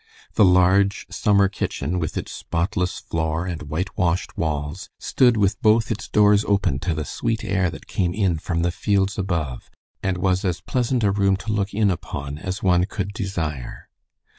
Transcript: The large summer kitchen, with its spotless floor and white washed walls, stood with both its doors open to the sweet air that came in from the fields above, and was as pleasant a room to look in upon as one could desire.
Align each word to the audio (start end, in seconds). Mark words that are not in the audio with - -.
The 0.33 0.43
large 0.43 1.05
summer 1.11 1.47
kitchen, 1.47 1.99
with 1.99 2.17
its 2.17 2.31
spotless 2.31 2.97
floor 2.99 3.45
and 3.45 3.61
white 3.69 3.95
washed 3.95 4.35
walls, 4.35 4.89
stood 4.97 5.37
with 5.37 5.61
both 5.61 5.91
its 5.91 6.07
doors 6.09 6.43
open 6.45 6.79
to 6.79 6.95
the 6.95 7.05
sweet 7.05 7.43
air 7.43 7.69
that 7.69 7.85
came 7.85 8.11
in 8.11 8.39
from 8.39 8.63
the 8.63 8.71
fields 8.71 9.19
above, 9.19 9.69
and 10.01 10.17
was 10.17 10.43
as 10.43 10.59
pleasant 10.59 11.03
a 11.03 11.11
room 11.11 11.37
to 11.37 11.51
look 11.53 11.71
in 11.75 11.91
upon 11.91 12.39
as 12.39 12.63
one 12.63 12.85
could 12.85 13.13
desire. 13.13 13.89